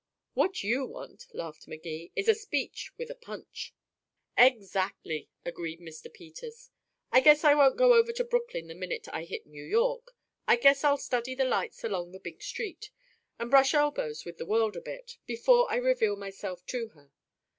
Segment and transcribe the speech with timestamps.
[0.33, 3.71] "What you want," laughed Magee, "is a speech with the punch."
[4.35, 6.11] "Exactly," agreed Mr.
[6.11, 6.71] Peters.
[7.11, 10.15] "I guess I won't go over to Brooklyn the minute I hit New York.
[10.47, 12.89] I guess I'll study the lights along the big street,
[13.37, 17.11] and brush elbows with the world a bit, before I reveal myself to her.